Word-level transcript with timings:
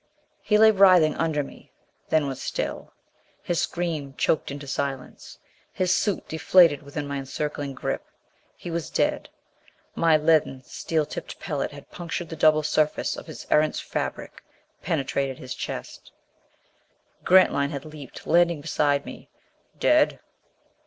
He 0.41 0.57
lay 0.57 0.71
writhing 0.71 1.13
under 1.17 1.43
me; 1.43 1.71
then 2.09 2.25
was 2.25 2.41
still. 2.41 2.91
His 3.43 3.61
scream 3.61 4.15
choked 4.17 4.49
into 4.49 4.65
silence. 4.65 5.37
His 5.71 5.95
suit 5.95 6.27
deflated 6.27 6.81
within 6.81 7.07
my 7.07 7.17
encircling 7.19 7.75
grip. 7.75 8.03
He 8.57 8.71
was 8.71 8.89
dead: 8.89 9.29
my 9.93 10.17
leaden, 10.17 10.63
steel 10.63 11.05
tipped 11.05 11.39
pellet 11.39 11.69
had 11.69 11.91
punctured 11.91 12.29
the 12.29 12.35
double 12.35 12.63
surface 12.63 13.15
of 13.15 13.27
his 13.27 13.45
Erentz 13.51 13.79
fabric; 13.79 14.43
penetrated 14.81 15.37
his 15.37 15.53
chest. 15.53 16.11
Grantline 17.23 17.69
had 17.69 17.85
leaped, 17.85 18.25
landing 18.25 18.61
beside 18.61 19.05
me. 19.05 19.29
"Dead?" 19.79 20.19